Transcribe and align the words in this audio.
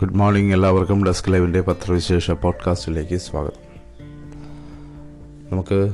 Good 0.00 0.14
morning 0.14 0.54
എല്ലാവർക്കും 0.54 1.04
desk 1.04 1.32
ലൈവിന്റെ 1.32 1.60
പത്രവിശേഷ 1.60 2.30
പോഡ്കാസ്റ്റിലേക്ക് 2.30 3.16
സ്വാഗതം. 3.16 3.80
നമുക്ക് 5.52 5.92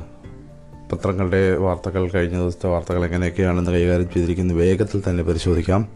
പത്രങ്ങളുടെ 0.91 1.57
വാർത്തകൾ 1.57 2.07
കഴിഞ്ഞ 2.07 2.37
ദിവസത്തെ 2.37 2.67
വാർത്തകൾ 2.67 3.05
എങ്ങനെയൊക്കെയാണെന്ന് 3.05 3.71
കൈകാര്യം 3.71 4.09
ചെയ്തിരിക്കുന്ന. 4.09 4.53
വേഗത്തിൽ 4.53 5.03
തന്നെ 5.09 5.23
പരിശോധിക്കാം. 5.23 5.87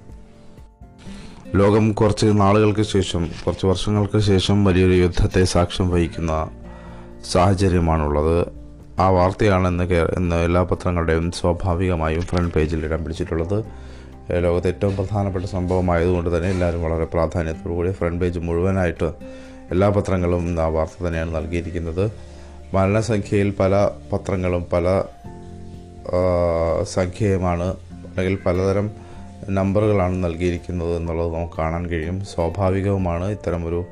ലോകം 1.55 1.93
കുറച്ച് 1.93 2.25
നാളുകൾക്ക് 2.25 2.81
ശേഷം 2.81 3.29
കുറച്ച് 3.45 3.65
വർഷങ്ങൾക്ക് 3.65 4.19
ശേഷം 4.19 4.65
വലിയൊരു 4.65 4.93
യുദ്ധത്തെ 4.93 5.43
സാക്ഷ്യം 5.43 5.89
വഹിക്കുന്ന 5.89 6.49
സാഹചര്യമാണുള്ളത്. 7.31 8.47
ആ 8.99 9.09
വാർത്തയാണ് 9.09 9.91
ഇന്ന് 10.17 10.35
എല്ലാ 10.35 10.63
പത്രങ്ങളുടെയും 10.63 11.31
സ്വാഭാവികമായും 11.31 12.21
ഫ്രണ്ട് 12.21 12.53
പേജിൽ 12.53 12.85
ഇടം 12.85 13.03
പിടിച്ചിട്ടുള്ളത്. 13.03 13.63
ലോകത്തെ 14.31 14.67
ഏറ്റവും 14.67 14.95
പ്രധാനപ്പെട്ട 14.95 15.45
സംഭവമായതുകൊണ്ട് 15.45 16.37
തന്നെ 16.37 16.49
എല്ലാവരും 16.49 16.83
വളരെ 16.83 17.05
പ്രാധാന്യത്തോടു 17.05 17.73
കൂടി 17.73 17.91
ഫ്രണ്ട് 17.91 18.21
പേജ് 18.21 18.39
മുഴുവനായിട്ട് 18.39 19.13
എല്ലാ 19.71 19.89
പത്രങ്ങളും 19.89 20.61
ആ 20.61 20.67
വാർത്ത 20.67 21.07
തന്നെയാണ് 21.07 21.35
നൽകിയിരിക്കുന്നത്. 21.35 22.11
മരണസംഖ്യയിൽ 22.73 23.53
പല 23.59 23.89
പത്രങ്ങളും 24.13 24.65
പല 24.73 25.03
സംഖ്യയുമാണ് 26.83 27.63
അല്ലെങ്കിൽ 27.63 28.37
പലതരം 28.45 28.91
നമ്പറുകളാണ് 29.49 30.23
നൽകിയിരിക്കുന്നത് 30.23 30.95
എന്നുള്ളത് 30.95 31.33
നമുക്ക് 31.33 31.53
കാണാൻ 31.57 31.87
കഴിയും. 31.87 32.25
സ്വാഭാവികവുമാണ് 32.25 33.25
ഇത്തരമൊരു 33.31 33.85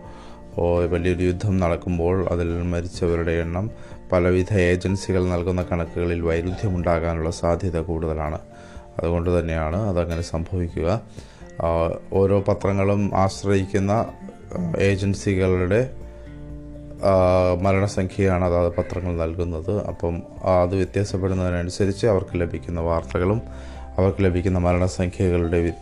വലിയൊരു 0.91 1.23
യുദ്ധം 1.23 1.59
നടക്കുമ്പോൾ 1.59 2.27
അതിൽ 2.29 2.61
മരിച്ചവരുടെ 2.61 3.31
എണ്ണം 3.31 3.71
പലവിധ 4.11 4.53
ഏജൻസികൾ 4.53 5.25
നൽകുന്ന 5.25 5.65
കണക്കുകളിൽ 5.71 6.21
വൈരുദ്ധ്യമുണ്ടാകാനുള്ള 6.21 7.31
സാധ്യത 7.31 7.79
കൂടുതലാണ്. 7.79 8.39
അതുകൊണ്ട് 8.99 9.39
തന്നെയാണ് 9.39 9.75
അതങ്ങനെ 9.75 10.21
സംഭവിക്കുക. 10.21 11.01
ഓരോ 12.13 12.41
പത്രങ്ങളും 12.41 13.11
ആശ്രയിക്കുന്ന 13.15 14.05
ഏജൻസികളുടെ 14.79 15.91
മരണസംഖ്യയാണ് 17.61 18.45
അതാത് 18.45 18.71
പത്രങ്ങൾ 18.75 19.17
നൽകുന്നത്. 19.17 19.85
അപ്പം 19.87 20.23
അത് 20.43 20.75
വ്യത്യാസപ്പെടുന്നതിനനുസരിച്ച് 20.75 22.07
അവർക്ക് 22.07 22.41
ലഭിക്കുന്ന 22.41 22.81
വാർത്തകളും 22.81 23.41
അവർക്ക് 23.97 24.23
ലഭിക്കുന്ന 24.23 24.59
മരണസംഖ്യകളുടെ 24.59 25.73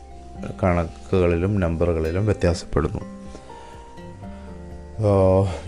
കണക്കുകളിലും 0.63 1.59
നമ്പറുകളിലും 1.59 2.25
വ്യത്യാസപ്പെടുന്നു. 2.25 2.99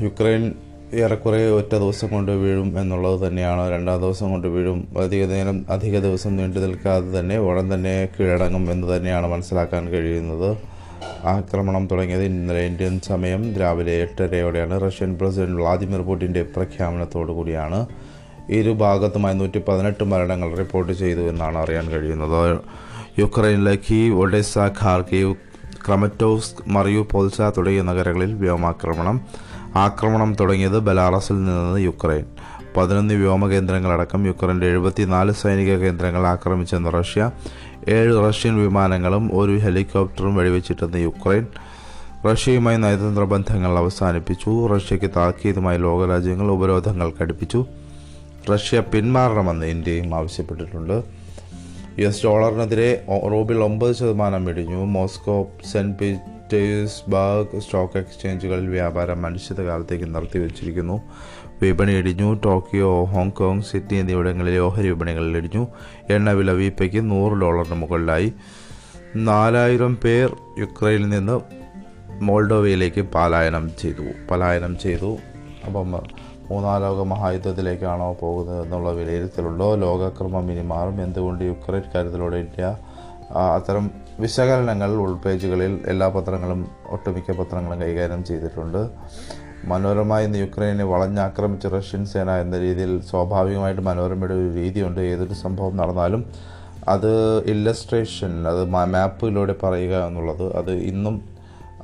യുക്രൈൻ 0.03 0.53
ഏറെക്കുറെ 0.95 1.49
ഒറ്റ 1.51 1.75
ദിവസം 1.75 2.07
കൊണ്ട് 2.07 2.31
വീഴും 2.31 2.81
എന്നുള്ളത് 2.81 3.27
തന്നെയാണ്. 3.27 3.71
രണ്ടാം 3.71 4.01
ദിവസം 4.01 4.31
കൊണ്ട് 4.31 4.47
വീഴും 4.47 4.87
അധിക 5.03 5.25
നേരം 5.25 5.65
അധിക 5.69 5.99
ദിവസം 5.99 6.35
നീണ്ടു 6.35 6.59
നിൽക്കാതെ 6.59 7.19
തന്നെ 7.19 7.37
ഉടൻ 7.37 7.73
തന്നെ 7.73 8.09
കീഴടങ്ങും 8.19 8.71
എന്ന് 8.71 8.97
തന്നെയാണ് 8.97 9.27
മനസ്സിലാക്കാൻ 9.27 9.87
കഴിയുന്നത്. 9.87 10.57
ആക്രമണം 11.25 11.87
തുടങ്ങിയത് 11.87 12.23
ഇന്നലെ 12.23 12.59
ഇന്ത്യൻ 12.59 12.99
സമയം 12.99 13.55
രാവിലെ 13.55 13.91
എട്ടരയോടെയാണ്. 13.91 14.87
റഷ്യൻ 14.87 15.17
പ്രസിഡന്റ് 15.17 15.55
വ്ളാദിമിർ 15.55 16.01
പുടിന്റെ 16.01 16.43
പ്രഖ്യാപനത്തോടു 16.43 17.31
കൂടിയാണ്. 17.31 17.85
ഇരു 18.49 18.71
ഭാഗത്തുമായി 18.71 19.35
നൂറ്റി 19.35 19.61
പതിനെട്ട് 19.67 20.03
മരണങ്ങൾ 20.03 20.55
റിപ്പോർട്ട് 20.55 20.93
ചെയ്തു 20.93 21.19
എന്നാണ് 21.19 21.57
അറിയാൻ 21.57 21.91
കഴിയുന്നത്. 21.91 22.59
യുക്രൈനിലെ 23.19 23.75
Kyiv 23.75 24.15
Odesa 24.15 24.57
Kharkiv 24.57 25.35
Kramatorsk 25.87 26.69
Mariupol 27.11 27.41
തുടങ്ങിയ 27.41 27.81
നഗരങ്ങളിൽ 27.81 28.33
വ്യോമാക്രമണം 28.33 29.21
ആക്രമണം 29.75 30.35
തുടങ്ങിയത് 30.39 30.79
ബലാറസിൽ 30.79 31.33
നിന്ന് 31.33 31.79
യുക്രൈൻ. 31.79 32.25
പതിനൊന്ന് 32.77 33.13
വ്യോമകേന്ദ്രങ്ങളടക്കം 33.13 34.27
യുക്രൈന്റെ 34.27 34.67
എഴുപത്തിനാല് 34.67 35.31
സൈനിക 35.31 35.75
കേന്ദ്രങ്ങൾ 35.75 36.27
ആക്രമിച്ചെന്ന് 36.27 36.89
റഷ്യ. 36.99 37.31
ഏഴ് 37.87 38.29
റഷ്യൻ 38.29 38.55
വിമാനങ്ങളും 38.55 39.29
ഒരു 39.33 39.57
ഹെലികോപ്റ്ററും 39.57 40.35
വെടിവെച്ചിട്ടെന്ന് 40.35 40.97
യുക്രൈൻ. 40.97 41.47
റഷ്യയുമായി 42.31 42.77
നയതന്ത്ര 42.77 43.23
ബന്ധങ്ങൾ 43.23 43.77
അവസാനിപ്പിച്ചു. 43.77 44.67
റഷ്യയ്ക്ക് 44.67 45.09
താക്കീതുമായി 45.15 45.77
ലോകരാജ്യങ്ങൾ 45.77 46.51
ഉപരോധങ്ങൾ 46.51 47.11
കടുപ്പിച്ചു 47.21 47.65
റഷ്യ 48.53 48.79
പിന്മാറണമെന്ന് 48.79 49.65
ഇന്ത്യയും 49.65 50.15
ആവശ്യപ്പെട്ടിട്ടുണ്ട്. 50.15 51.03
യു 51.99 52.07
എസ് 52.07 52.23
ഡോളറിനെതിരെ 52.23 53.05
റൂബിൽ 53.31 53.57
ഒമ്പത് 53.57 53.95
ശതമാനം 53.95 54.49
ഇടിഞ്ഞു. 54.49 54.85
മോസ്കോ 54.85 55.47
സെന്റ് 55.71 56.34
പീറ്റേഴ്സ്ബർഗ് 56.53 57.59
സ്റ്റോക്ക് 57.59 57.97
എക്സ്ചേഞ്ചുകളിൽ 57.97 58.67
വ്യാപാരം 58.67 59.25
അനിശ്ചിതകാലത്തേക്ക് 59.25 60.15
നിർത്തിവെച്ചിരിക്കുന്നു. 60.15 61.01
വിപണി 61.61 61.91
ഇടിഞ്ഞു. 61.91 62.39
ടോക്കിയോ 62.45 63.03
ഹോങ്കോങ് 63.03 63.61
സിഡ്നി 63.61 63.97
എന്നിവിടങ്ങളിലെ 63.97 64.59
ഓഹരി 64.59 64.89
വിപണികളിൽ 64.89 65.37
ഇടിഞ്ഞു. 65.37 65.67
എണ്ണവില 66.09 66.51
വീപ്പയ്ക്ക് 66.51 67.11
നൂറ് 67.11 67.33
ഡോളറിന് 67.33 67.75
മുകളിലായി. 67.75 68.33
നാലായിരം 69.15 69.95
പേർ 69.95 70.37
യുക്രൈനിൽ 70.59 71.09
നിന്ന് 71.09 71.41
മോൾഡോവയിലേക്ക് 72.11 73.01
പലായനം 73.01 73.71
ചെയ്തു. 73.79 74.27
പലായനം 74.31 74.79
ചെയ്തു. 74.79 75.17
അപ്പം 75.65 75.91
മൂന്നാം 75.91 76.81
ലോക 76.81 77.03
മഹായുദ്ധത്തിലേക്കാണോ 77.03 78.13
പോകുന്നത് 78.13 78.63
എന്നുള്ള 78.63 78.91
വിലയിരുത്തലുണ്ടോ? 78.91 79.75
ലോകക്രമം 79.75 80.51
ഇനി 80.51 80.61
മാറും. 80.61 81.03
എന്തുകൊണ്ട് 81.03 81.43
യുക്രൈൻ 81.43 81.81
കാര്യത്തിലൂടെ 81.95 82.37
ഇന്ത്യ 82.37 82.77
അത്തരം 83.55 84.04
വിശകലനങ്ങൾ 84.19 84.91
ഉൾപേജുകളിൽ 85.05 85.73
എല്ലാ 85.91 86.07
പത്രങ്ങളും 86.15 86.59
ഒട്ടുമിക്ക 86.95 87.31
പത്രങ്ങളും 87.39 87.79
കൈകാര്യം 87.81 88.21
ചെയ്തിട്ടുണ്ട്. 88.23 88.81
മനോരമ 89.71 90.17
ഇന്ന് 90.25 90.37
യുക്രൈനെ 90.37 90.83
വളഞ്ഞാക്രമിച്ച 90.83 91.67
റഷ്യൻ 91.75 92.03
സേന 92.05 92.31
എന്ന 92.43 92.55
രീതിയിൽ 92.59 92.91
സ്വാഭാവികമായിട്ട് 93.09 93.81
മനോരമയുടെ 93.81 94.33
ഒരു 94.33 94.49
രീതിയുണ്ട്. 94.59 95.01
ഏതൊരു 95.11 95.35
സംഭവം 95.43 95.77
നടന്നാലും 95.77 96.21
അത് 96.93 97.11
ഇല്ലസ്ട്രേഷൻ 97.53 98.47
അത് 98.51 98.61
മാപ്പിലൂടെ 98.69 99.55
പറയുക 99.63 99.95
എന്നുള്ളത് 100.07 100.45
അത് 100.57 100.71
ഇന്നും 100.91 101.15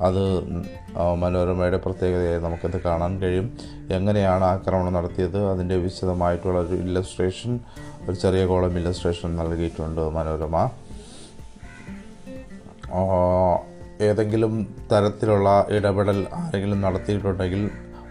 അത് 0.08 0.22
മനോരമയുടെ 1.22 1.76
പ്രത്യേകതയായി 1.76 2.40
നമുക്കത് 2.44 2.78
കാണാൻ 2.86 3.12
കഴിയും. 3.22 3.46
എങ്ങനെയാണ് 3.96 4.44
ആക്രമണം 4.44 4.94
നടത്തിയത്? 4.98 5.40
അതിന്റെ 5.52 5.76
വിശദമായിട്ടുള്ള 5.76 6.58
ഒരു 6.60 6.76
ഇല്ലസ്ട്രേഷൻ 6.84 7.52
ഒരു 8.06 8.16
ചെറിയ 8.22 8.46
കോളം 8.46 8.78
ഇല്ലസ്ട്രേഷൻ 8.80 9.36
നൽകിയിട്ടുണ്ട് 9.36 10.00
മനോരമ. 10.18 10.56
ഏതെങ്കിലും 14.00 14.66
തരത്തിലുള്ള 14.92 15.66
ഇടപെടൽ 15.70 16.26
ആരെങ്കിലും 16.34 16.80
നടത്തിയിട്ടുണ്ടെങ്കിൽ 16.80 17.70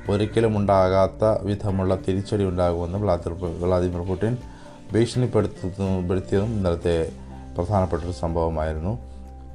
ഒരിക്കലും 0.10 0.58
ഉണ്ടാകാത്ത 0.58 1.46
വിധമുള്ള 1.46 1.96
തിരിച്ചടി 1.96 2.44
ഉണ്ടാകുമെന്ന് 2.44 2.98
വ്ളാദിമിർ 3.64 4.08
പുടിൻ 4.08 4.38
ഭീഷണിപ്പെടുത്തുന്നതും 4.94 6.46
ഇന്നലത്തെ 6.46 7.10
പ്രധാനപ്പെട്ട 7.58 8.04
ഒരു 8.04 8.12
സംഭവമായിരുന്നു. 8.12 9.00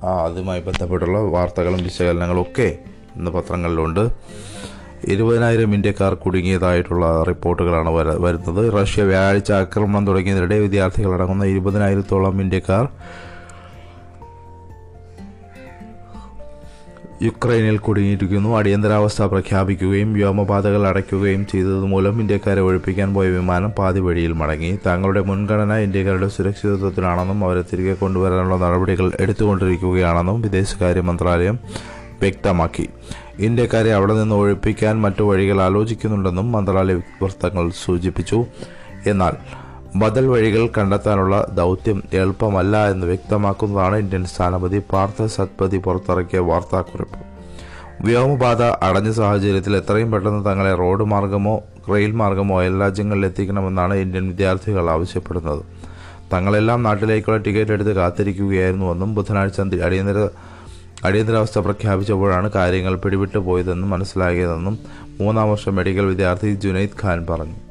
അതുമായി 0.02 0.60
ബന്ധപ്പെട്ടുള്ള 0.60 1.18
വാർത്തകളും 1.18 1.82
വിശകലനങ്ങളും 1.82 2.42
ഒക്കെ 2.42 2.78
ഇന്ന് 3.16 3.30
പത്രങ്ങളിലുണ്ട്. 3.30 4.08
ഇരുപതിനായിരം 5.04 5.74
ഇന്ത്യക്കാർ 5.74 6.14
കുടുങ്ങിയതായിട്ടുള്ള 6.14 7.22
റിപ്പോർട്ടുകളാണ് 7.22 7.88
വര- 7.88 8.20
വരുന്നത്. 8.20 8.82
റഷ്യ 8.82 9.02
വ്യാഴാഴ്ച 9.02 9.52
ആക്രമണം 9.52 10.06
തുടങ്ങിയതിനിടെ 10.06 10.58
വിദ്യാർത്ഥികളടങ്ങുന്ന 10.58 11.44
ഇരുപതിനായിരത്തോളം 11.44 12.40
ഇന്ത്യക്കാർ 12.40 12.88
യുക്രൈനിൽ 17.22 17.78
കുടുങ്ങിയിരിക്കുന്നു. 17.78 18.56
അടിയന്തരാവസ്ഥ 18.58 19.22
പ്രഖ്യാപിക്കുകയും 19.22 20.12
വ്യോമപാതകൾ 20.12 20.86
അടയ്ക്കുകയും 20.88 21.46
ചെയ്തതുമൂലം 21.46 22.20
ഇന്ത്യക്കാരെ 22.20 22.60
ഒഴിപ്പിക്കാൻ 22.60 23.14
പോയ 23.14 23.28
വിമാനം 23.28 23.70
പാതി 23.70 24.00
വഴിയിൽ 24.00 24.32
മടങ്ങി. 24.32 24.78
തങ്ങളുടെ 24.86 25.20
മുൻഗണന 25.20 25.76
ഇന്ത്യക്കാരുടെ 25.76 26.28
സുരക്ഷിതത്വത്തിലാണെന്നും 26.28 27.44
അവരെ 27.44 27.62
തിരികെ 27.62 27.94
കൊണ്ടുവരാനുള്ള 27.94 28.56
നടപടികൾ 28.56 29.12
എടുത്തുകൊണ്ടിരിക്കുകയാണെന്നും 29.20 30.42
വിദേശകാര്യ 30.42 31.00
മന്ത്രാലയം 31.00 31.58
വ്യക്തമാക്കി. 32.20 32.88
ഇന്ത്യക്കാരെ 33.38 33.92
അവിടെ 33.92 34.14
നിന്ന് 34.14 34.34
ഒഴിപ്പിക്കാൻ 34.34 35.00
മറ്റു 35.00 35.22
വഴികൾ 35.22 35.60
ആലോചിക്കുന്നുണ്ടെന്നും 35.60 36.52
മന്ത്രാലയ 36.52 36.94
വൃത്തങ്ങൾ 36.94 37.70
സൂചിപ്പിച്ചു. 37.84 38.44
എന്നാൽ 39.06 39.32
ബദൽ 40.00 40.26
വഴികൾ 40.26 40.62
കണ്ടെത്താനുള്ള 40.66 41.46
ദൗത്യം 41.52 42.02
എളുപ്പമല്ല 42.12 42.90
എന്ന് 42.90 43.06
വ്യക്തമാക്കുന്നതാണ് 43.06 43.96
ഇന്ത്യൻ 43.96 44.24
സ്ഥാനപതി 44.24 44.78
പാർത്ഥ 44.92 45.26
സത്പതി 45.26 45.78
പുറത്തിറക്കിയ 45.78 46.38
വാർത്താക്കുറിപ്പ്. 46.38 47.18
വ്യോമപാത 48.04 48.62
അടഞ്ഞ 48.62 49.10
സാഹചര്യത്തിൽ 49.10 49.76
എത്രയും 49.76 50.10
പെട്ടെന്ന് 50.12 50.46
തങ്ങളെ 50.46 50.74
റോഡ് 50.74 51.04
മാർഗമോ 51.04 51.62
റെയിൽ 51.90 52.10
മാർഗമോ 52.10 52.60
അയൽ 52.60 52.80
രാജ്യങ്ങളിൽ 52.80 53.26
എത്തിക്കണമെന്നാണ് 53.26 53.94
ഇന്ത്യൻ 53.94 54.26
വിദ്യാർത്ഥികൾ 54.28 54.90
ആവശ്യപ്പെടുന്നത്. 54.90 55.62
തങ്ങളെല്ലാം 56.32 56.82
നാട്ടിലേക്കുള്ള 56.82 57.38
ടിക്കറ്റ് 57.38 57.72
എടുത്ത് 57.72 57.92
കാത്തിരിക്കുകയായിരുന്നുവെന്നും 57.92 59.14
ബുധനാഴ്ച 59.14 59.60
അടിയന്തര 59.60 60.28
അടിയന്തരാവസ്ഥ 61.04 61.58
പ്രഖ്യാപിച്ചപ്പോഴാണ് 61.58 62.50
കാര്യങ്ങൾ 62.54 62.96
പിടിവിട്ടു 62.96 63.38
പോയതെന്നും 63.38 63.90
മനസ്സിലാകിയതെന്നും 63.90 64.78
മൂന്നാം 65.20 65.50
വർഷ 65.50 65.68
മെഡിക്കൽ 65.68 66.06
വിദ്യാർത്ഥി 66.06 66.54
ജുനൈദ് 66.54 66.98
ഖാൻ 67.04 67.26
പറഞ്ഞു. 67.30 67.65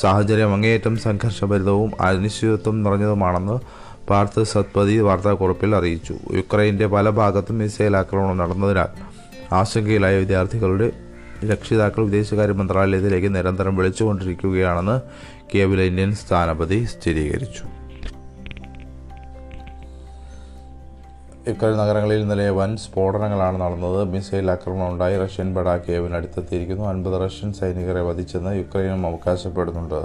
സാഹചര്യം 0.00 0.52
അങ്ങേയറ്റം 0.54 0.94
സംഘർഷഭരിതവും 0.96 1.90
അനിശ്ചിതത്വം 2.00 2.76
നിറഞ്ഞതുമാണെന്ന് 2.82 3.56
പാർത്ഥ 4.10 4.42
സത്പതി 4.42 4.94
വാർത്താക്കുറിപ്പിൽ 4.98 5.74
അറിയിച്ചു. 5.78 6.14
യുക്രൈന്റെ 6.36 6.86
പല 6.86 7.08
ഭാഗത്തും 7.20 7.58
മിസൈൽ 7.58 7.96
ആക്രമണം 7.96 8.38
നടന്നതിനാൽ 8.42 8.90
ആശങ്കയിലായ 9.54 10.16
വിദ്യാർത്ഥികളുടെ 10.16 10.88
രക്ഷിതാക്കൾ 11.50 12.04
വിദേശകാര്യ 12.04 12.52
മന്ത്രാലയത്തിലേക്ക് 12.52 13.30
നിരന്തരം 13.36 13.76
വിളിച്ചുകൊണ്ടിരിക്കുകയാണെന്ന് 13.76 14.96
കേബിൾ 15.52 15.80
ഇന്ത്യൻ 15.80 16.12
സ്ഥാനപതി 16.22 16.78
സ്ഥിരീകരിച്ചു. 16.84 17.64
യുക്രൈൻ 21.48 21.76
നഗരങ്ങളിൽ 21.80 22.20
ഇന്നലെ 22.22 22.46
വൻ 22.56 22.70
സ്ഫോടനങ്ങളാണ് 22.76 23.56
നടന്നത്. 23.60 23.98
മിസൈൽ 24.14 24.50
ആക്രമണം 24.54 24.88
ഉണ്ടായി 24.92 25.16
റഷ്യൻ 25.22 25.48
ബഡാക്കേവിന് 25.54 25.94
കേവിന് 25.98 26.16
അടുത്തെത്തിയിരിക്കുന്നു. 26.18 26.84
അൻപത് 26.88 27.16
റഷ്യൻ 27.24 27.50
സൈനികരെ 27.58 28.02
വധിച്ചെന്ന് 28.08 28.50
യുക്രൈനും 28.58 29.06
അവകാശപ്പെടുന്നുണ്ട്. 29.06 30.00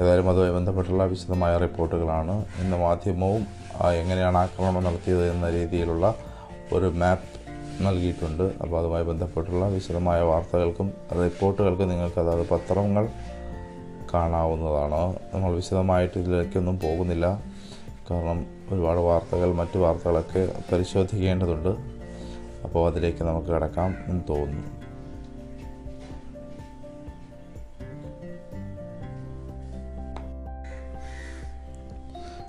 ഏതായാലും 0.00 0.26
അതുമായി 0.30 0.54
ബന്ധപ്പെട്ടുള്ള 0.56 1.04
വിശദമായ 1.12 1.52
റിപ്പോർട്ടുകളാണ് 1.64 2.34
ഇന്ന് 2.62 2.76
മാധ്യമവും 2.76 3.42
എങ്ങനെയാണ് 4.00 4.38
ആക്രമണം 4.44 4.84
നടത്തിയത് 4.88 5.24
എന്ന 5.32 5.50
രീതിയിലുള്ള 5.50 6.14
ഒരു 6.72 6.88
മാപ്പ് 7.02 7.32
നൽകിയിട്ടുണ്ട്. 7.86 8.46
അപ്പോൾ 8.62 8.78
അതുമായി 8.80 9.04
ബന്ധപ്പെട്ടുള്ള 9.04 9.64
വിശദമായ 9.76 10.20
വാർത്തകൾക്കും 10.30 10.88
റിപ്പോർട്ടുകൾക്കും 11.24 11.88
നിങ്ങൾക്ക് 11.88 12.20
അതായത് 12.24 12.46
പത്രങ്ങൾ 12.54 13.06
കാണാവുന്നതാണ്. 14.14 15.02
നമ്മൾ 15.34 15.52
വിശദമായിട്ട് 15.60 16.18
ഇതിലേക്കൊന്നും 16.18 16.78
പോകുന്നില്ല. 16.84 17.55
കാരണം 18.10 18.46
ഒരുപാട് 18.70 18.98
വാർത്തകൾ 18.98 19.52
മറ്റു 19.52 19.78
വാർത്തകളൊക്കെ 19.78 20.52
പരിശോധിക്കേണ്ടതുണ്ട്. 20.72 21.68
അപ്പോൾ 22.64 22.90
അതിലേക്ക് 22.90 23.24
നമുക്ക് 23.24 23.48
കിടക്കാം 23.48 23.94
എന്ന് 24.06 24.24
തോന്നുന്നു. 24.28 24.76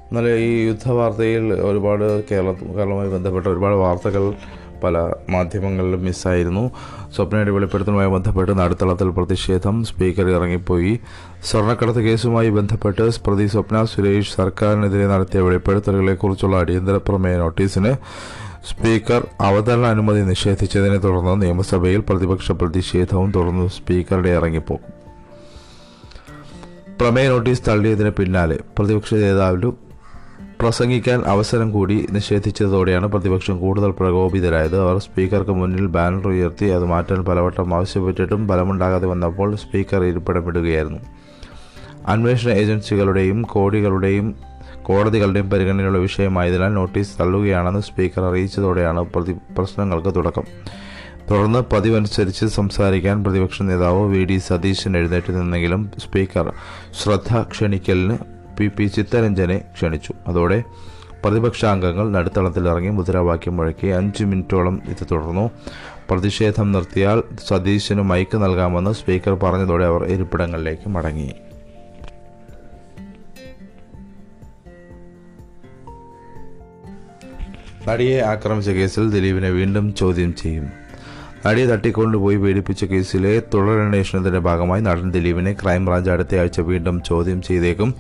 എന്നാലും 0.08 0.38
ഈ 0.38 0.68
യുദ്ധവാർത്തയിൽ 0.68 1.54
ഒരുപാട് 1.54 2.30
കേരള 2.30 2.52
കേരളവുമായി 2.52 3.10
ബന്ധപ്പെട്ട 3.10 3.48
ഒരുപാട് 3.48 3.76
വാർത്തകൾ 3.76 4.34
പല 4.84 5.12
മാധ്യമങ്ങളിലും 5.30 6.06
മിസ്സായിരുന്നു. 6.06 6.72
സ്വപ്നയുടെ 7.16 7.52
വെളിപ്പെടുത്തലുമായി 7.52 8.10
ബന്ധപ്പെട്ട് 8.10 8.60
നടുത്തളത്തിൽ 8.60 9.10
പ്രതിഷേധം. 9.10 9.84
സ്പീക്കർ 9.84 10.30
ഇറങ്ങിപ്പോയി. 10.30 11.00
സ്വർണക്കടത്ത് 11.44 12.00
കേസുമായി 12.00 12.50
ബന്ധപ്പെട്ട് 12.50 13.10
പ്രതി 13.26 13.48
സ്വപ്ന 13.48 13.86
സുരേഷ് 13.86 14.36
സർക്കാരിനെതിരെ 14.36 15.08
നടത്തിയ 15.08 15.42
വെളിപ്പെടുത്തലുകളെക്കുറിച്ചുള്ള 15.42 16.58
അടിയന്തര 16.58 16.98
പ്രമേയ 16.98 17.38
നോട്ടീസിന് 17.38 17.96
സ്പീക്കർ 18.68 19.28
അവതരണ 19.42 19.86
അനുമതി 19.86 20.22
നിഷേധിച്ചതിനെ 20.22 20.98
തുടർന്ന് 20.98 21.42
നിയമസഭയിൽ 21.42 22.04
പ്രതിപക്ഷ 22.10 22.52
പ്രതിഷേധവും 22.52 23.32
തുടർന്ന് 23.32 23.70
സ്പീക്കറുടെ 23.70 24.30
ഇറങ്ങിപ്പോകും. 24.30 24.94
പ്രമേയ 27.02 27.30
നോട്ടീസ് 27.30 27.62
തള്ളിയതിന് 27.68 28.10
പിന്നാലെ 28.10 28.58
പ്രതിപക്ഷ 28.78 29.14
നേതാവിലും 29.14 29.87
പ്രസംഗിക്കാൻ 30.62 31.24
അവസരം 31.26 31.72
കൂടി 31.72 32.06
നിഷേധിച്ചതോടെയാണ് 32.12 33.08
പ്രതിപക്ഷം 33.08 33.60
കൂടുതൽ 33.60 33.92
പ്രകോപിതരായത്. 33.92 34.82
അവർ 34.82 34.98
സ്പീക്കർക്ക് 34.98 35.52
മുന്നിൽ 35.52 35.86
ബാനർ 35.86 36.28
ഉയർത്തി 36.28 36.66
അത് 36.66 36.86
മാറ്റാൻ 36.86 37.26
പലവട്ടം 37.26 37.76
ആവശ്യപ്പെട്ടിട്ടും 37.76 38.48
ഫലമുണ്ടാകാതെ 38.48 39.08
വന്നപ്പോൾ 39.08 39.56
സ്പീക്കർ 39.56 40.04
ഇരിപ്പിടപ്പെടുകയായിരുന്നു. 40.04 41.00
അന്വേഷണ 42.08 42.50
ഏജൻസികളുടെയും 42.50 43.42
കോടികളുടെയും 43.42 44.36
കോടതികളുടെയും 44.84 45.50
പരിഗണനയുള്ള 45.50 45.98
വിഷയമായതിനാൽ 45.98 46.70
നോട്ടീസ് 46.70 47.20
തള്ളുകയാണെന്ന് 47.20 47.80
സ്പീക്കർ 47.80 48.24
അറിയിച്ചതോടെയാണ് 48.24 49.02
പ്രതി 49.02 49.36
പ്രശ്നങ്ങൾക്ക് 49.58 50.16
തുടക്കം. 50.16 50.44
തുടർന്ന് 51.32 51.60
പതിവനുസരിച്ച് 51.60 52.46
സംസാരിക്കാൻ 52.46 53.24
പ്രതിപക്ഷ 53.24 53.62
നേതാവ് 53.62 54.08
വി. 54.08 54.26
ഡി. 54.26 54.38
സതീശൻ 54.38 54.98
എഴുന്നേറ്റ് 54.98 55.40
നിന്നെങ്കിലും 55.40 55.92
സ്പീക്കർ 55.98 56.54
ശ്രദ്ധ 57.04 57.42
ക്ഷണിക്കലിന് 57.42 58.37
പി 58.60 58.68
പി 58.68 58.84
ചിത്തരഞ്ജനെ 58.84 59.58
ക്ഷണിച്ചു. 59.58 60.14
അതോടെ 60.28 60.64
പ്രതിപക്ഷാംഗങ്ങൾ 61.24 62.12
നടുത്തളത്തിലിറങ്ങി 62.12 62.90
മുദ്രാവാക്യം 62.90 63.58
മുഴക്കി 63.58 63.88
അഞ്ച് 63.88 64.24
മിനിറ്റോളം 64.24 64.82
ഇത് 64.88 65.08
തുടർന്നു. 65.12 65.50
പ്രതിഷേധം 66.10 66.72
നിർത്തിയാൽ 66.72 67.24
സതീശന് 67.48 68.02
മൈക്ക് 68.02 68.38
നൽകാമെന്ന് 68.38 68.92
സ്പീക്കർ 68.92 69.34
പറഞ്ഞതോടെ 69.34 69.86
അവർ 69.86 70.04
ഇരിപ്പിടങ്ങളിലേക്ക് 70.04 70.90
മടങ്ങി. 70.90 71.34
നടിയെ 77.88 78.22
ആക്രമിച്ച 78.22 78.70
കേസിൽ 78.70 79.12
ദിലീപിനെ 79.12 79.50
വീണ്ടും 79.50 79.96
ചോദ്യം 79.96 80.36
ചെയ്യും. 80.36 80.87
നടിയെ 81.46 81.66
തട്ടിക്കൊണ്ടുപോയി 81.66 82.38
പീഡിപ്പിച്ച 82.38 82.86
കേസിലെ 82.86 83.40
തുടരന്വേഷണത്തിന്റെ 83.54 84.40
ഭാഗമായി 84.40 84.82
നടൻ 84.82 85.12
ദിലീപിനെ 85.12 85.54
ക്രൈംബ്രാഞ്ച് 85.54 86.10
അടുത്തയാഴ്ച 86.10 86.62
വീണ്ടും 86.62 87.04
ചോദ്യം 87.04 87.42
ചെയ്തേക്കും. 87.42 87.94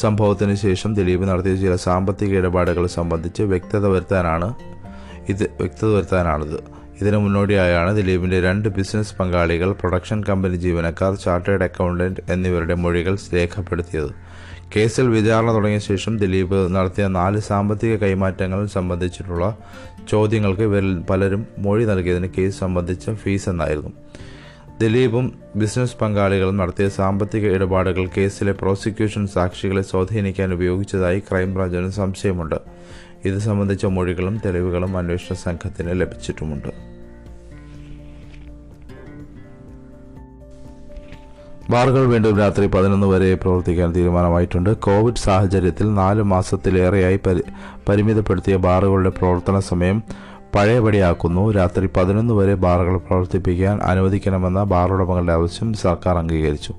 സംഭവത്തിന് 0.00 0.54
ശേഷം 0.54 0.94
ദിലീപ് 0.94 1.24
നടത്തിയ 1.24 1.56
ചില 1.56 1.76
സാമ്പത്തിക 1.76 2.38
ഇടപാടുകൾ 2.38 2.86
സംബന്ധിച്ച് 2.86 3.42
വ്യക്തത 3.42 3.86
വരുത്താനാണ് 3.86 4.54
ഇത് 5.28 5.42
വ്യക്തത 5.60 5.88
വരുത്താനാണിത്. 5.88 6.58
ഇതിനു 7.00 7.16
മുന്നോടിയായാണ് 7.16 7.96
ദിലീപിന്റെ 7.96 8.40
രണ്ട് 8.40 8.68
ബിസിനസ് 8.68 9.14
പങ്കാളികൾ 9.20 9.72
പ്രൊഡക്ഷൻ 9.72 10.24
കമ്പനി 10.24 10.56
ജീവനക്കാർ 10.56 11.14
ചാർട്ടേഡ് 11.14 11.62
അക്കൗണ്ടന്റ് 11.62 12.20
എന്നിവരുടെ 12.32 12.74
മൊഴികൾ 12.74 13.16
രേഖപ്പെടുത്തിയത്. 13.34 14.12
കേസിൽ 14.76 15.08
വിചാരണ 15.08 15.52
തുടങ്ങിയ 15.52 15.78
ശേഷം 15.78 16.18
ദിലീപ് 16.18 16.74
നടത്തിയ 16.74 17.08
നാല് 17.08 17.40
സാമ്പത്തിക 17.40 17.96
കൈമാറ്റങ്ങൾ 17.96 18.66
സംബന്ധിച്ചിട്ടുള്ള 18.66 19.58
ചോദ്യങ്ങൾക്ക് 20.08 20.62
ഇവരിൽ 20.62 20.98
പലരും 20.98 21.46
മൊഴി 21.58 21.84
നൽകിയതിന് 21.84 22.28
കേസ് 22.38 22.58
സംബന്ധിച്ച 22.58 23.10
ഫീസ് 23.10 23.48
എന്നായിരുന്നു. 23.48 23.90
ദിലീപും 24.80 25.32
ബിസിനസ് 25.56 25.96
പങ്കാളികളും 25.96 26.56
നടത്തിയ 26.56 26.88
സാമ്പത്തിക 26.88 27.52
ഇടപാടുകൾ 27.52 28.08
കേസിലെ 28.16 28.52
പ്രോസിക്യൂഷൻ 28.52 29.26
സാക്ഷികളെ 29.26 29.82
സ്വാധീനിക്കാൻ 29.82 30.52
ഉപയോഗിച്ചതായി 30.52 31.18
ക്രൈംബ്രാഞ്ചിന് 31.18 31.90
സംശയമുണ്ട്. 31.90 32.56
ഇത് 33.24 33.38
സംബന്ധിച്ച 33.38 33.86
മൊഴികളും 33.86 34.40
തെളിവുകളും 34.44 34.96
അന്വേഷണ 34.96 35.34
സംഘത്തിന് 35.34 36.00
ലഭിച്ചിട്ടുമുണ്ട്. 36.00 36.91
ബാറുകൾ 41.70 42.06
വീണ്ടും 42.06 42.38
രാത്രി 42.38 42.66
പതിനൊന്ന് 42.66 43.06
വരെ 43.06 43.34
പ്രവർത്തിക്കാൻ 43.34 43.94
തീരുമാനമായിട്ടുണ്ട്. 43.94 44.76
കോവിഡ് 44.76 45.14
സാഹചര്യത്തിൽ 45.14 45.94
നാല് 45.94 46.22
മാസത്തിലേറെയായി 46.22 47.20
പരി 47.26 47.42
പരിമിതപ്പെടുത്തിയ 47.88 48.56
ബാറുകളുടെ 48.56 49.10
പ്രവർത്തന 49.10 49.58
സമയം 49.58 50.02
പഴയപടിയാക്കുന്നു. 50.54 51.50
രാത്രി 51.50 51.88
പതിനൊന്ന് 51.96 52.34
വരെ 52.34 52.54
ബാറുകൾ 52.54 52.96
പ്രവർത്തിപ്പിക്കാൻ 52.96 53.78
അനുവദിക്കണമെന്ന 53.82 54.64
ബാർ 54.64 54.92
ഉടമകളുടെ 54.92 55.32
ആവശ്യം 55.32 55.72
സർക്കാർ 55.72 56.18
അംഗീകരിച്ചു. 56.18 56.74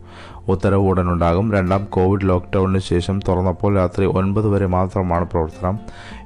ഉത്തരവ് 0.47 0.81
ഉടനുണ്ടാകും. 0.81 1.53
രണ്ടാം 1.53 1.85
കോവിഡ് 1.85 2.29
ലോക്ക്ഡൌണിന് 2.29 2.79
ശേഷം 2.79 3.19
തുറന്നപ്പോൾ 3.27 3.75
രാത്രി 3.75 4.05
ഒൻപത് 4.05 4.47
വരെ 4.47 4.65
മാത്രമാണ് 4.65 5.27
പ്രവർത്തനം. 5.27 5.79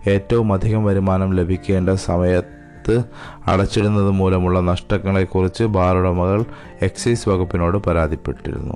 ഏറ്റവും 0.08 0.54
അധികം 0.54 0.86
വരുമാനം 0.86 1.34
ലഭിക്കേണ്ട 1.34 1.90
സമയത്ത് 1.90 2.57
അടച്ചിടുന്നത് 3.48 4.12
മൂലമുള്ള 4.12 4.60
നഷ്ടങ്ങളെക്കുറിച്ച് 4.60 5.64
ബാറുടമകൾ 5.64 6.46
എക്സൈസ് 6.82 7.30
വകുപ്പിനോട് 7.30 7.78
പരാതിപ്പെട്ടിരുന്നു. 7.78 8.74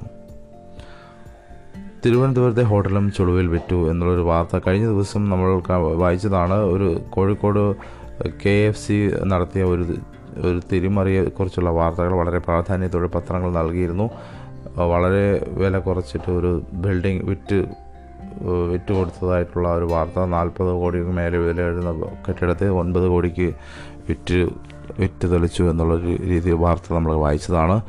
തിരുവനന്തപുരത്തെ 2.05 2.61
ഹോട്ടലും 2.61 3.11
ചുളുവിൽ 3.11 3.47
വിറ്റു 3.47 3.91
എന്നുള്ളൊരു 3.91 4.21
വാർത്ത 4.21 4.63
കഴിഞ്ഞ 4.67 4.85
ദിവസം 4.85 5.29
നമ്മൾ 5.29 5.61
വായിച്ചതാണ്. 5.93 6.53
ഒരു 6.53 7.01
കോഴിക്കോട് 7.09 7.75
കെ 8.45 8.49
എഫ് 8.49 8.79
സി 8.79 9.11
നടത്തിയ 9.23 9.63
ഒരു 9.63 9.95
ഒരു 10.37 10.61
തിരിമറിയെക്കുറിച്ചുള്ള 10.71 11.69
വാർത്തകൾ 11.69 12.13
വളരെ 12.13 12.39
പ്രാധാന്യത്തോടെ 12.39 13.07
പത്രങ്ങൾ 13.07 13.51
നൽകിയിരുന്നു. 13.51 14.09
വളരെ 14.75 15.47
വില 15.49 15.77
കുറച്ചിട്ട് 15.79 16.31
ഒരു 16.31 16.61
ബിൽഡിംഗ് 16.73 17.23
വിറ്റ് 17.25 17.65
ഏഹ് 18.41 18.71
വിറ്റ് 18.71 18.93
കൊടുത്തതായിട്ടുള്ള 18.93 19.75
ഒരു 19.75 19.85
വാർത്ത. 19.85 20.19
നാൽപ്പത് 20.19 20.71
കോടിക്ക് 20.71 21.07
മേലെ 21.07 21.37
വില 21.37 21.61
എഴുതുന്ന 21.61 22.05
കെട്ടിടത്തെ 22.27 22.69
ഒൻപത് 22.69 23.07
കോടിക്ക് 23.07 23.53
വിറ്റ് 24.09 24.49
വിറ്റ് 24.99 25.31
തെളിച്ചു 25.31 25.63
എന്നുള്ളൊരു 25.63 26.15
രീതി 26.23 26.51
വാർത്ത 26.51 26.93
നമ്മൾ 26.93 27.13
വായിച്ചതാണ്. 27.15 27.81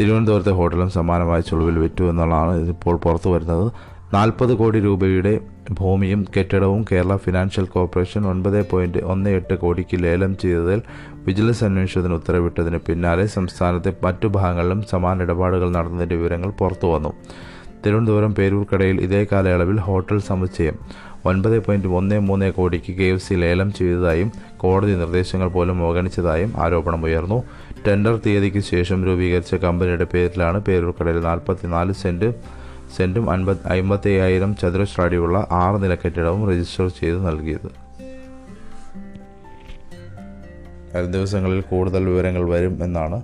തിരുവനന്തപുരത്തെ 0.00 0.50
ഹോട്ടലും 0.50 0.90
സമാനമായ 0.90 1.40
ചുളിവിൽ 1.40 1.78
വിറ്റു 1.78 2.04
എന്നുള്ളതാണ് 2.04 2.56
ഇതിപ്പോൾ 2.56 2.96
പുറത്തു 2.96 3.30
വരുന്നത്. 3.30 3.72
നാൽപ്പത് 4.14 4.54
കോടി 4.54 4.80
രൂപയുടെ 4.80 5.40
ഭൂമിയും 5.70 6.26
കെട്ടിടവും 6.36 6.84
കേരള 6.92 7.16
ഫിനാൻഷ്യൽ 7.16 7.64
കോർപ്പറേഷൻ 7.64 8.26
ഒൻപത് 8.26 8.70
പോയിന്റ് 8.70 8.98
ഒന്ന് 8.98 9.30
എട്ട് 9.30 9.54
കോടിക്ക് 9.54 10.02
ലേലം 10.02 10.36
ചെയ്തതിൽ 10.36 10.82
വിജിലൻസ് 11.26 11.64
അന്വേഷണത്തിന് 11.64 12.14
ഉത്തരവിട്ടതിന് 12.14 12.78
പിന്നാലെ 12.78 13.26
സംസ്ഥാനത്തെ 13.26 13.94
മറ്റു 14.04 14.26
ഭാഗങ്ങളിലും 14.26 14.82
സമാന 14.82 15.22
ഇടപാടുകൾ 15.22 15.70
നടന്നതിന്റെ 15.70 16.16
വിവരങ്ങൾ 16.16 16.50
പുറത്തു 16.50 16.86
വന്നു. 16.86 17.12
തിരുവനന്തപുരം 17.86 18.34
പേരൂർക്കടയിൽ 18.34 19.00
ഇതേ 19.00 19.26
കാലയളവിൽ 19.32 19.76
ഹോട്ടൽ 19.76 20.18
സമുച്ചയം. 20.18 20.78
ഒൻപത് 21.24 21.58
പോയിന്റ് 21.58 21.88
ഒന്ന് 21.88 22.18
മൂന്ന് 22.18 22.52
കോടിക്ക് 22.52 22.92
കെ 22.92 23.04
എഫ് 23.04 23.28
സി 23.28 23.34
ലേലം 23.34 23.72
ചെയ്തതായും 23.72 24.32
കോടതി 24.56 24.92
നിർദ്ദേശങ്ങൾ 24.92 25.48
പോലും 25.48 25.82
അവഗണിച്ചതായും 25.82 26.52
ആരോപണമുയർന്നു 26.56 27.42
ടെൻഡർ 27.86 28.20
തീയതിക്ക് 28.26 28.58
ശേഷം 28.58 29.04
രൂപീകരിച്ച 29.04 29.54
കമ്പനിയുടെ 29.54 30.04
പേരിലാണ് 30.04 30.60
പേരൂർക്കടയിൽ 30.60 31.20
നാൽപ്പത്തിനാല് 31.20 31.92
സെന്റ് 31.92 32.34
സെന്റും 32.96 33.30
അൻപത് 33.30 33.66
അമ്പത്തി 33.66 34.08
അയ്യായിരം 34.08 34.56
ചതുരശ്ര 34.56 35.02
അടിയുള്ള 35.02 35.46
ആറ് 35.50 35.82
നില 35.82 35.94
കെട്ടിടവും 35.94 36.50
രജിസ്റ്റർ 36.50 36.88
ചെയ്ത് 36.88 37.26
നൽകിയത്. 37.26 37.70
വരും 40.96 41.12
ദിവസങ്ങളിൽ 41.12 41.60
കൂടുതൽ 41.60 42.04
വിവരങ്ങൾ 42.04 42.50
വരും 42.50 42.84
എന്നാണ് 42.84 43.22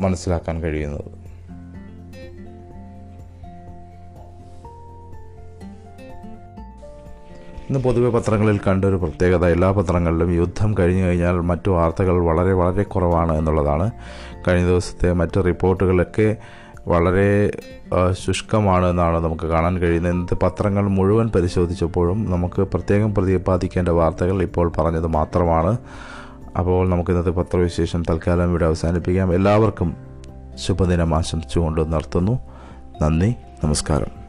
മനസ്സിലാക്കാൻ 0.00 0.62
കഴിയുന്നത്. 0.62 1.15
ഇന്ന് 7.70 7.80
പൊതുവെ 7.80 8.10
പത്രങ്ങളിൽ 8.10 8.60
കണ്ടൊരു 8.66 8.96
പ്രത്യേകത 8.96 9.46
എല്ലാ 9.46 9.70
പത്രങ്ങളിലും 9.70 10.34
യുദ്ധം 10.34 10.74
കഴിഞ്ഞു 10.78 11.04
കഴിഞ്ഞാൽ 11.04 11.32
മറ്റു 11.32 11.70
വാർത്തകൾ 11.70 12.24
വളരെ 12.24 12.52
വളരെ 12.52 12.82
കുറവാണ് 12.82 13.38
എന്നുള്ളതാണ്. 13.38 13.90
കഴിഞ്ഞ 14.48 14.66
ദിവസത്തെ 14.66 15.12
മറ്റ് 15.12 15.44
റിപ്പോർട്ടുകളൊക്കെ 15.44 16.36
വളരെ 16.88 17.50
ശുഷ്കമാണ് 18.10 18.86
എന്നാണ് 18.86 19.24
നമുക്ക് 19.24 19.46
കാണാൻ 19.46 19.78
കഴിയുന്നത്. 19.78 20.12
ഇന്നത്തെ 20.12 20.34
പത്രങ്ങൾ 20.34 20.88
മുഴുവൻ 20.88 21.28
പരിശോധിച്ചപ്പോഴും 21.28 22.30
നമുക്ക് 22.30 22.62
പ്രത്യേകം 22.62 23.14
പ്രതിപാദിക്കേണ്ട 23.14 23.88
വാർത്തകൾ 23.88 24.42
ഇപ്പോൾ 24.42 24.72
പറഞ്ഞത് 24.78 25.06
മാത്രമാണ്. 25.06 25.78
അപ്പോൾ 26.58 26.88
നമുക്ക് 26.88 27.10
ഇന്നത്തെ 27.10 27.30
പത്രവിശേഷം 27.30 28.02
തൽക്കാലം 28.10 28.50
ഇവിടെ 28.50 28.64
അവസാനിപ്പിക്കാം. 28.64 29.34
എല്ലാവർക്കും 29.34 29.96
ശുഭദിനം 30.54 31.14
ആശംസിച്ചുകൊണ്ട് 31.14 31.92
നിർത്തുന്നു. 31.92 32.38
നന്ദി 33.02 33.34
നമസ്കാരം. 33.64 34.25